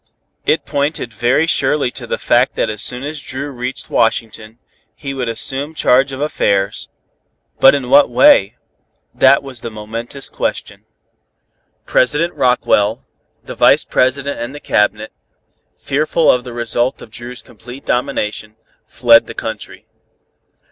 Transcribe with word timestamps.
It 0.47 0.65
pointed 0.65 1.13
very 1.13 1.45
surely 1.45 1.91
to 1.91 2.07
the 2.07 2.17
fact 2.17 2.55
that 2.55 2.71
as 2.71 2.81
soon 2.81 3.03
as 3.03 3.21
Dru 3.21 3.51
reached 3.51 3.91
Washington, 3.91 4.57
he 4.95 5.13
would 5.13 5.29
assume 5.29 5.75
charge 5.75 6.11
of 6.11 6.19
affairs. 6.19 6.89
But 7.59 7.75
in 7.75 7.87
what 7.91 8.09
way? 8.09 8.57
That 9.13 9.43
was 9.43 9.61
the 9.61 9.69
momentous 9.69 10.27
question. 10.27 10.85
President 11.85 12.33
Rockwell, 12.33 13.05
the 13.43 13.53
Vice 13.53 13.85
President 13.85 14.39
and 14.39 14.55
the 14.55 14.59
Cabinet, 14.59 15.11
fearful 15.77 16.31
of 16.31 16.43
the 16.45 16.53
result 16.53 17.03
of 17.03 17.11
Dru's 17.11 17.43
complete 17.43 17.85
domination, 17.85 18.55
fled 18.87 19.27
the 19.27 19.35
country. 19.35 19.85